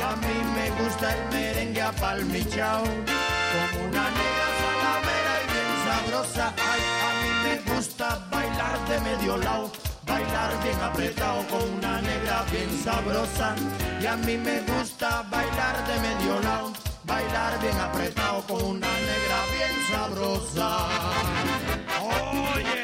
A 0.02 0.16
mí 0.16 0.36
me 0.54 0.70
gusta 0.82 1.14
el 1.14 1.22
merengue 1.32 1.82
apalmichao, 1.82 2.84
como 2.84 3.84
una 3.88 4.04
negra 4.18 4.46
salamera 4.60 5.34
y 5.42 5.46
bien 5.52 5.72
sabrosa. 5.86 6.54
Ay, 6.70 6.82
a 7.06 7.10
mí 7.20 7.30
me 7.44 7.74
gusta 7.74 8.26
bailar 8.30 8.88
de 8.88 9.00
medio 9.00 9.36
lado. 9.38 9.70
Bailar 10.06 10.62
bien 10.62 10.80
apretado 10.80 11.46
con 11.48 11.62
una 11.78 12.00
negra 12.02 12.44
bien 12.50 12.70
sabrosa. 12.84 13.54
Y 14.00 14.06
a 14.06 14.16
mí 14.16 14.36
me 14.36 14.60
gusta 14.60 15.22
bailar 15.30 15.86
de 15.86 16.00
medio 16.00 16.40
lado. 16.40 16.72
Bailar 17.04 17.60
bien 17.60 17.78
apretado 17.78 18.42
con 18.46 18.62
una 18.64 18.88
negra 18.88 19.38
bien 19.54 19.74
sabrosa. 19.90 20.68
Oye, 22.00 22.83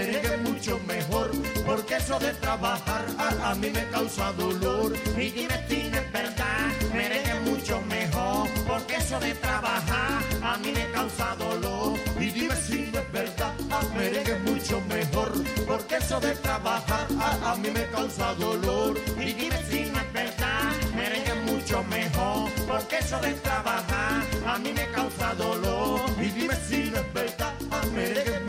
es 0.00 0.40
mucho 0.42 0.78
mejor, 0.86 1.30
porque 1.66 1.96
eso 1.96 2.18
de 2.18 2.32
trabajar 2.34 3.04
a, 3.18 3.50
a 3.50 3.54
mí 3.54 3.70
me 3.70 3.84
causa 3.88 4.32
dolor. 4.32 4.92
Y 5.16 5.30
dime 5.30 5.64
si 5.68 5.74
es 5.74 6.12
verdad, 6.12 6.66
merengue 6.94 7.34
mucho 7.50 7.80
mejor, 7.82 8.48
porque 8.66 8.96
eso 8.96 9.18
de 9.20 9.34
trabajar 9.34 10.22
a 10.42 10.56
mí 10.58 10.72
me 10.72 10.90
causa 10.92 11.34
dolor. 11.36 11.98
Y 12.20 12.30
dime 12.30 12.54
si 12.56 12.90
no 12.92 12.98
es 13.00 13.12
verdad, 13.12 13.54
a 13.70 13.80
mucho 14.50 14.80
mejor, 14.88 15.32
porque 15.66 15.96
eso 15.96 16.20
de 16.20 16.34
trabajar 16.36 17.06
a, 17.20 17.52
a 17.52 17.56
mí 17.56 17.70
me 17.70 17.86
causa 17.86 18.34
dolor. 18.34 18.98
Y 19.18 19.32
dime 19.32 19.58
si 19.68 19.90
no 19.90 19.98
es 19.98 20.12
verdad, 20.12 20.72
merengue 20.94 21.32
es 21.32 21.52
mucho 21.52 21.82
mejor, 21.84 22.50
porque 22.66 22.98
eso 22.98 23.18
de 23.20 23.32
trabajar 23.34 24.22
a 24.46 24.58
mí 24.58 24.72
me 24.72 24.86
causa 24.90 25.34
dolor. 25.34 26.00
Y 26.20 26.28
dime 26.30 26.54
si 26.68 26.90
no 26.90 26.98
es 26.98 27.12
verdad, 27.12 27.54
a 27.70 27.86
merengue 27.86 28.47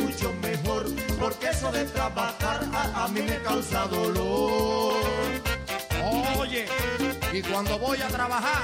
de 1.71 1.85
trabajar 1.85 2.61
a, 2.73 3.03
a 3.03 3.07
mí 3.07 3.21
me 3.21 3.37
causa 3.41 3.85
dolor. 3.87 4.93
Oye, 6.37 6.65
y 7.31 7.41
cuando 7.41 7.77
voy 7.77 8.01
a 8.01 8.07
trabajar 8.07 8.63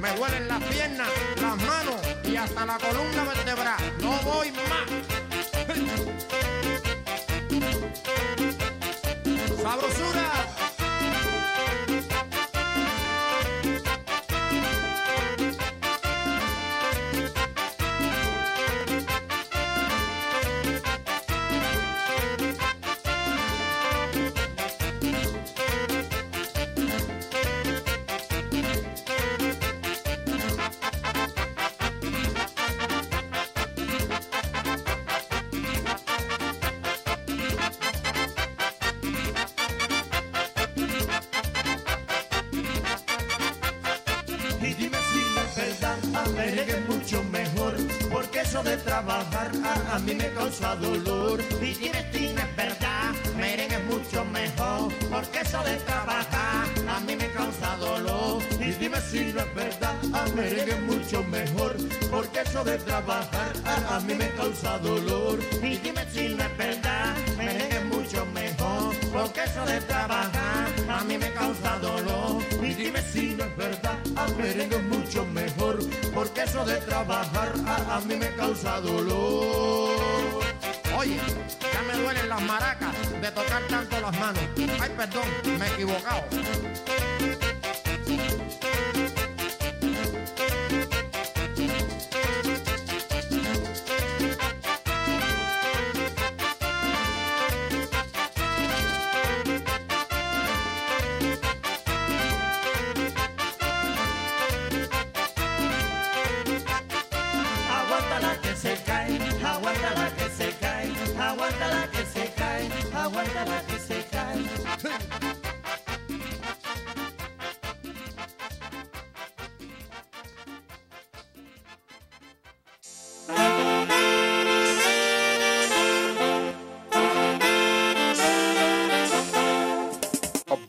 me 0.00 0.12
duelen 0.16 0.48
las 0.48 0.62
piernas, 0.64 1.08
las 1.40 1.56
manos 1.56 2.00
y 2.24 2.36
hasta 2.36 2.66
la 2.66 2.78
columna 2.78 3.24
vertebral. 3.24 3.76
No 4.00 4.18
voy 4.22 4.50
más. 4.52 5.66
Sabrosura. 9.62 10.65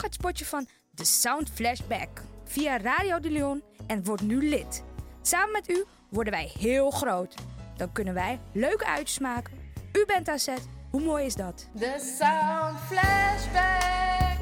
Volg 0.00 0.12
het 0.12 0.20
spotje 0.20 0.44
van 0.44 0.66
de 0.90 1.04
Sound 1.04 1.50
Flashback 1.50 2.08
via 2.44 2.78
Radio 2.78 3.20
de 3.20 3.30
Leon 3.30 3.62
en 3.86 4.04
word 4.04 4.20
nu 4.20 4.48
lid. 4.48 4.84
Samen 5.22 5.52
met 5.52 5.70
u 5.70 5.84
worden 6.08 6.32
wij 6.32 6.52
heel 6.58 6.90
groot. 6.90 7.34
Dan 7.76 7.92
kunnen 7.92 8.14
wij 8.14 8.40
leuke 8.52 8.86
uitjes 8.86 9.18
maken. 9.18 9.52
U 9.92 10.04
bent 10.06 10.28
aan 10.28 10.38
zet. 10.38 10.68
Hoe 10.90 11.00
mooi 11.00 11.24
is 11.24 11.34
dat? 11.34 11.68
De 11.72 12.14
Sound 12.18 12.78
Flashback. 12.80 14.38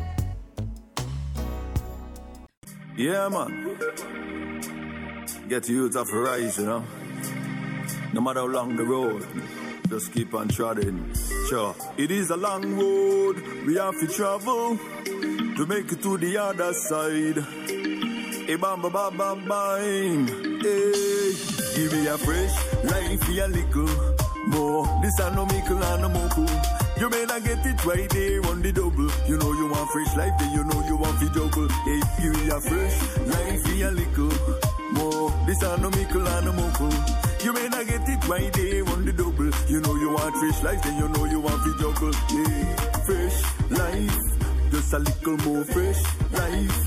Yeah, 2.96 3.30
man. 3.30 3.52
Get 5.48 5.62
the 5.62 5.72
youth 5.72 5.96
of 5.96 6.10
rise, 6.10 6.60
you 6.60 6.66
know. 6.66 6.82
No 8.12 8.20
matter 8.20 8.42
how 8.42 8.52
long 8.52 8.76
the 8.76 8.84
road, 8.84 9.26
just 9.88 10.12
keep 10.12 10.34
on 10.34 10.48
trotting. 10.48 11.14
Sure, 11.48 11.74
it 11.96 12.10
is 12.10 12.30
a 12.30 12.36
long 12.36 12.78
road 12.78 13.36
we 13.66 13.76
have 13.76 13.98
to 14.00 14.06
travel 14.06 14.76
to 14.76 15.66
make 15.66 15.90
it 15.90 16.02
to 16.02 16.18
the 16.18 16.36
other 16.36 16.72
side. 16.72 17.38
Hey, 18.46 18.56
bam, 18.56 18.82
bam, 18.82 18.92
bam, 18.92 19.16
bam, 19.16 19.48
bam. 19.48 20.26
Hey, 20.60 21.32
give 21.76 21.92
me 21.92 22.06
a 22.06 22.18
fresh 22.18 22.54
life, 22.84 23.28
a 23.28 23.46
little 23.48 23.88
more. 24.48 25.00
This 25.02 25.20
I 25.20 25.34
no 25.34 25.46
mickle 25.46 25.82
and 25.82 26.02
no 26.02 26.08
moku. 26.08 27.00
You 27.00 27.08
may 27.10 27.24
not 27.24 27.44
get 27.44 27.64
it 27.64 27.84
right 27.84 28.08
there 28.10 28.46
on 28.46 28.62
the 28.62 28.72
double. 28.72 29.10
You 29.28 29.38
know 29.38 29.52
you 29.52 29.68
want 29.68 29.90
fresh 29.90 30.16
life, 30.16 30.32
then 30.38 30.52
you 30.52 30.64
know 30.64 30.86
you 30.86 30.96
want 30.96 31.20
the 31.20 31.28
juggle. 31.30 31.68
Hey, 31.68 32.00
give 32.20 32.34
me 32.34 32.48
a 32.50 32.60
fresh 32.60 33.16
life, 33.26 33.66
a 33.66 33.90
little 33.90 34.32
more. 34.92 35.46
This 35.46 35.62
I 35.62 35.76
no 35.76 35.90
mickle 35.90 36.26
and 36.26 36.46
no 36.46 36.52
moku. 36.52 37.27
You 37.44 37.52
may 37.52 37.68
not 37.68 37.86
get 37.86 38.08
it 38.08 38.28
right 38.28 38.52
there 38.52 38.84
on 38.88 39.04
the 39.04 39.12
double. 39.12 39.50
You 39.68 39.80
know 39.80 39.94
you 39.94 40.10
want 40.10 40.34
fresh 40.36 40.62
life, 40.64 40.82
then 40.82 40.98
you 40.98 41.08
know 41.08 41.24
you 41.24 41.40
want 41.40 41.62
the 41.62 41.72
juggle. 41.78 42.12
Yeah, 42.34 42.74
fresh 43.06 43.38
life, 43.70 44.70
just 44.72 44.92
a 44.92 44.98
little 44.98 45.36
more 45.46 45.64
fresh 45.64 46.02
life. 46.32 46.78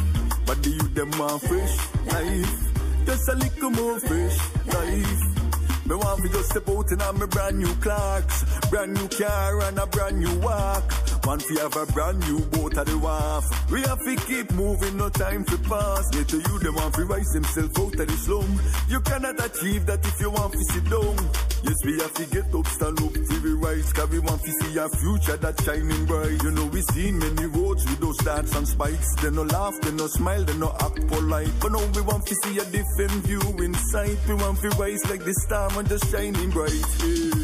But 0.46 0.62
the 0.64 0.70
youth 0.72 0.94
them 0.94 1.12
want 1.12 1.42
fresh 1.42 1.78
life, 2.12 3.06
just 3.06 3.30
a 3.30 3.36
little 3.36 3.70
more 3.72 4.00
fresh 4.02 4.38
life. 4.68 5.86
Me 5.86 5.96
want 5.96 6.24
me 6.24 6.30
just 6.30 6.50
step 6.50 6.70
out 6.70 6.92
in 6.92 7.02
a 7.02 7.14
me 7.14 7.26
brand 7.28 7.58
new 7.58 7.74
clocks, 7.76 8.44
brand 8.70 8.94
new 8.94 9.08
car 9.08 9.62
and 9.62 9.80
a 9.80 9.88
brand 9.88 10.20
new 10.20 10.40
walk. 10.40 11.11
Want 11.24 11.42
to 11.42 11.54
have 11.62 11.76
a 11.78 11.86
brand 11.94 12.20
new 12.28 12.40
boat 12.40 12.78
at 12.78 12.88
the 12.88 12.98
wharf. 12.98 13.46
We 13.72 13.82
have 13.82 14.00
to 14.00 14.16
keep 14.26 14.52
moving, 14.54 14.98
no 14.98 15.10
time 15.10 15.44
to 15.46 15.58
pass. 15.60 16.10
Yet 16.14 16.28
to 16.30 16.38
you, 16.38 16.60
them 16.60 16.76
want 16.76 16.96
to 16.96 17.06
rise 17.06 17.30
themselves 17.30 17.80
out 17.80 17.94
of 17.94 18.08
the 18.08 18.18
slum. 18.26 18.60
You 18.90 19.00
cannot 19.02 19.38
achieve 19.46 19.86
that 19.86 20.06
if 20.06 20.20
you 20.20 20.32
want 20.32 20.54
to 20.54 20.64
sit 20.74 20.84
down. 20.90 21.16
Yes, 21.64 21.78
we 21.86 21.94
have 22.00 22.14
to 22.16 22.26
get 22.26 22.56
up, 22.56 22.68
stand 22.68 23.00
up, 23.02 23.14
we 23.44 23.54
rise. 23.54 23.94
Cause 23.94 24.10
we 24.10 24.20
want 24.20 24.42
to 24.42 24.52
see 24.52 24.78
a 24.78 24.90
future 24.90 25.38
that's 25.38 25.64
shining 25.64 26.06
bright. 26.06 26.42
You 26.42 26.52
know, 26.52 26.66
we 26.66 26.82
seen 26.82 27.20
many 27.20 27.46
roads 27.46 27.86
with 27.86 28.00
those 28.00 28.18
darts 28.18 28.56
and 28.56 28.68
spikes. 28.68 29.16
They 29.22 29.30
no 29.30 29.44
laugh, 29.44 29.80
they 29.82 29.92
no 29.92 30.08
smile, 30.08 30.44
they 30.44 30.58
no 30.58 30.76
act 30.80 31.08
polite. 31.08 31.54
But 31.62 31.72
now 31.72 31.86
we 31.94 32.02
want 32.02 32.26
to 32.26 32.36
see 32.44 32.58
a 32.58 32.66
different 32.66 33.24
view 33.30 33.42
inside. 33.60 34.18
We 34.28 34.34
want 34.36 34.60
to 34.62 34.70
rise 34.70 35.08
like 35.08 35.24
the 35.24 35.34
star 35.36 35.70
and 35.78 35.88
just 35.88 36.12
shining 36.12 36.50
bright. 36.50 36.86
Yeah. 37.06 37.41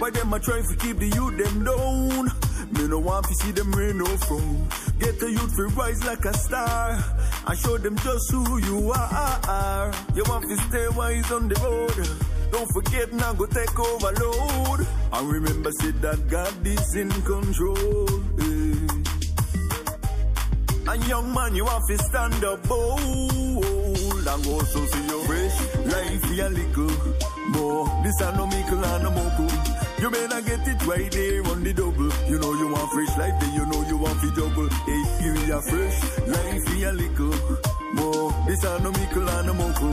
Why 0.00 0.08
them 0.10 0.32
a 0.32 0.40
try 0.40 0.60
to 0.62 0.76
keep 0.76 0.96
the 0.96 1.08
youth 1.08 1.36
them 1.36 1.64
down? 1.64 2.24
Me 2.72 2.88
no 2.88 2.98
want 3.00 3.26
to 3.26 3.34
see 3.34 3.50
them 3.52 3.70
rain 3.72 3.98
no 3.98 4.06
from. 4.06 4.66
Get 4.98 5.20
the 5.20 5.30
youth 5.30 5.54
to 5.56 5.64
rise 5.76 6.02
like 6.04 6.24
a 6.24 6.32
star. 6.34 6.98
I 7.46 7.54
show 7.54 7.76
them 7.78 7.96
just 7.98 8.30
who 8.30 8.58
you 8.58 8.92
are. 8.92 9.92
You 10.14 10.22
want 10.26 10.44
to 10.48 10.56
stay 10.68 10.88
wise 10.88 11.30
on 11.30 11.48
the 11.48 11.54
road. 11.60 12.08
Don't 12.50 12.68
forget 12.72 13.12
now 13.12 13.32
go 13.34 13.44
take 13.46 13.78
overload. 13.78 14.86
And 15.12 15.28
remember 15.30 15.70
say 15.72 15.90
that 15.90 16.28
God 16.28 16.66
is 16.66 16.94
in 16.96 17.10
control. 17.22 18.08
eh. 18.40 18.86
And 20.92 21.04
young 21.08 21.32
man, 21.34 21.54
you 21.54 21.66
have 21.66 21.86
to 21.86 21.98
stand 21.98 22.42
up 22.44 22.66
bold 22.66 24.26
and 24.26 24.46
also 24.46 24.84
see 24.86 25.06
your 25.06 25.24
fresh 25.24 25.60
life 25.86 26.24
a 26.24 26.48
little 26.48 26.90
more. 27.50 28.02
This 28.02 28.20
I 28.22 28.36
no 28.36 28.46
mickle 28.46 28.84
and 28.84 29.04
no 29.04 29.10
moku. 29.10 29.89
You 30.00 30.10
not 30.10 30.44
get 30.46 30.66
it 30.66 30.86
right 30.86 31.10
there 31.12 31.46
on 31.48 31.62
the 31.62 31.72
double. 31.74 32.10
You 32.30 32.38
know 32.38 32.52
you 32.54 32.68
want 32.68 32.90
fresh 32.92 33.16
life, 33.18 33.36
then 33.40 33.52
you 33.54 33.66
know 33.66 33.82
you 33.88 33.96
want 33.98 34.20
the 34.22 34.30
double. 34.32 34.68
Hey, 34.88 35.02
give 35.20 35.34
me 35.36 35.50
a 35.50 35.60
fresh 35.60 35.98
life 36.26 36.70
a 36.84 36.92
little 36.92 37.34
more. 37.94 38.32
This 38.46 38.64
I 38.64 38.78
no 38.78 38.90
mickle 38.92 39.28
and 39.28 39.46
no 39.46 39.54
moku. 39.54 39.90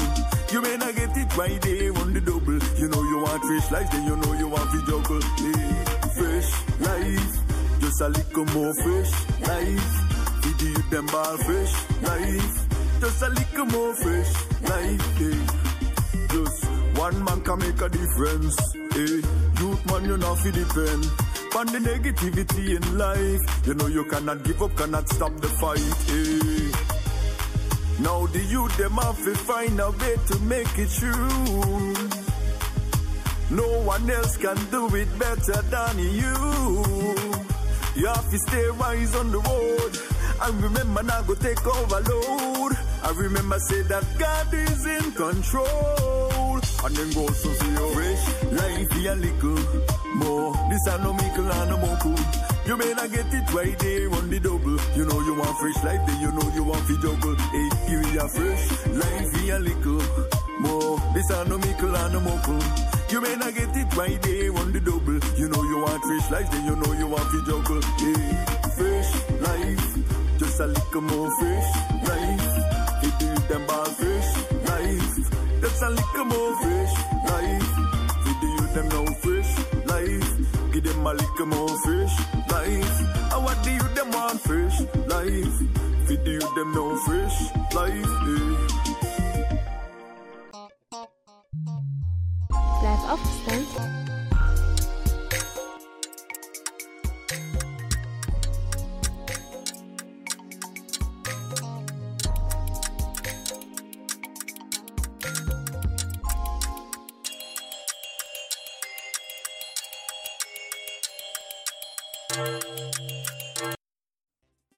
You 0.53 0.61
may 0.61 0.77
not 0.77 0.95
get 0.95 1.17
it 1.17 1.37
right 1.37 1.61
there 1.61 1.93
on 1.97 2.13
the 2.13 2.21
double. 2.21 2.59
You 2.79 2.87
know 2.87 3.03
you 3.03 3.17
want 3.19 3.43
fresh 3.43 3.71
life, 3.71 3.91
then 3.91 4.03
you 4.07 4.15
know 4.15 4.33
you 4.33 4.47
want 4.47 4.71
the 4.71 4.81
double. 4.87 5.21
Hey, 5.43 5.67
fresh 6.17 6.49
life, 6.79 7.35
Just 7.81 8.01
a 8.01 8.09
little 8.09 8.45
more 8.55 8.73
fresh 8.73 9.11
life. 9.43 9.89
Feed 10.41 10.57
the 10.57 10.65
youth 10.71 10.89
them 10.89 11.05
ball 11.07 11.37
fresh 11.37 11.73
life. 12.03 12.55
Just 13.01 13.21
a 13.21 13.29
little 13.29 13.65
more 13.65 13.93
fresh 13.95 14.33
life. 14.71 15.21
eh. 15.21 15.39
Just 16.31 16.65
one 16.97 17.23
man 17.25 17.41
can 17.41 17.59
make 17.59 17.81
a 17.81 17.89
difference. 17.89 18.57
Eh. 18.95 19.21
Man, 19.97 20.09
you 20.09 20.17
not 20.17 20.37
feel 20.37 20.51
depend. 20.51 21.05
On 21.55 21.65
the 21.65 21.79
negativity 21.79 22.75
in 22.77 22.97
life, 22.99 23.65
you 23.65 23.73
know 23.73 23.87
you 23.87 24.03
cannot 24.03 24.43
give 24.43 24.61
up, 24.61 24.75
cannot 24.75 25.09
stop 25.09 25.35
the 25.37 25.47
fight. 25.47 25.79
Eh. 26.13 26.71
Now 28.03 28.27
the 28.27 28.43
youth 28.43 28.77
them 28.77 28.91
have 28.91 29.17
to 29.17 29.33
find 29.33 29.79
a 29.79 29.89
way 29.89 30.15
to 30.27 30.39
make 30.41 30.77
it 30.77 30.89
true. 30.91 31.93
No 33.49 33.67
one 33.85 34.07
else 34.11 34.37
can 34.37 34.57
do 34.69 34.85
it 34.95 35.09
better 35.17 35.61
than 35.63 35.97
you. 35.97 37.15
You 37.95 38.05
have 38.05 38.29
to 38.29 38.37
stay 38.37 38.69
wise 38.71 39.15
on 39.15 39.31
the 39.31 39.39
road. 39.39 39.97
And 40.43 40.61
remember 40.61 41.01
now 41.01 41.23
go 41.23 41.33
take 41.33 41.65
overload. 41.65 42.77
I 43.01 43.13
remember 43.15 43.57
say 43.57 43.81
that 43.83 44.05
God 44.19 44.53
is 44.53 44.85
in 44.85 45.11
control. 45.13 46.16
And 46.87 46.95
then 46.95 47.11
go 47.11 47.27
so 47.27 47.49
your 47.51 47.89
fresh 47.95 48.23
life 48.47 48.87
a 48.95 49.15
little 49.19 49.59
more. 50.15 50.55
This 50.69 50.87
I 50.87 51.03
no 51.03 51.11
mickle 51.11 51.51
and 51.51 51.69
no 51.69 51.77
more 51.79 51.97
cool. 51.99 52.15
You 52.65 52.77
may 52.77 52.93
not 52.93 53.11
get 53.11 53.27
it 53.27 53.53
right 53.53 53.77
there 53.77 54.09
on 54.13 54.29
the 54.29 54.39
double. 54.39 54.79
You 54.95 55.03
know 55.03 55.19
you 55.19 55.33
want 55.35 55.57
fresh 55.59 55.83
life, 55.83 55.99
then 56.07 56.21
you 56.21 56.31
know 56.31 56.49
you 56.55 56.63
want 56.63 56.87
to 56.87 56.95
juggle. 57.01 57.35
Hey, 57.35 57.69
give 57.89 57.99
me 57.99 58.15
a 58.15 58.27
fresh 58.29 58.71
life 58.87 59.35
a 59.35 59.59
little 59.59 60.01
more. 60.63 60.99
This 61.13 61.29
I 61.29 61.43
no 61.49 61.57
mickle 61.57 61.93
and 61.93 62.13
no 62.13 62.19
more 62.21 62.39
cool. 62.45 62.63
You 63.11 63.19
may 63.19 63.35
not 63.35 63.53
get 63.53 63.75
it 63.75 63.93
right 63.97 64.21
there 64.21 64.55
on 64.55 64.71
the 64.71 64.79
double. 64.79 65.19
You 65.35 65.49
know 65.49 65.63
you 65.63 65.83
want 65.83 66.01
fresh 66.03 66.31
life, 66.31 66.49
then 66.51 66.65
you 66.67 66.75
know 66.77 66.93
you 66.93 67.07
want 67.07 67.27
to 67.35 67.39
juggle. 67.43 67.81
Hey, 67.99 68.31
fresh 68.79 69.11
life, 69.43 70.39
just 70.39 70.59
a 70.61 70.67
little 70.67 71.01
more 71.01 71.31
fresh 71.35 71.69
life. 72.07 72.47
It 73.03 73.19
do 73.19 73.35
them 73.51 73.65
ball 73.67 73.85
fresh 73.91 74.31
life, 74.71 75.26
lights 75.77 75.81
and 75.81 75.95
lick 75.95 76.13
them 76.13 76.27
more 76.29 76.55
fresh 76.57 76.93
life. 77.29 77.69
Feed 78.23 78.37
the 78.41 78.47
youth 78.47 78.73
them 78.73 78.87
now 78.89 79.05
fresh 79.21 79.51
life. 79.85 80.71
Give 80.73 80.83
them 80.83 81.07
a 81.07 81.13
lick 81.13 81.35
fresh 81.77 82.19
life. 82.51 83.33
I 83.33 83.37
want 83.37 83.63
the 83.63 83.71
youth 83.71 83.95
them 83.95 84.11
want 84.11 84.41
fresh 84.41 84.79
life. 85.07 85.57
Feed 86.07 86.23
the 86.25 86.31
youth 86.31 86.55
them 86.55 86.73
now 86.73 86.95
fresh 87.05 87.53
life. 87.73 88.11
Yeah. 88.27 88.57
Blijf 92.81 94.06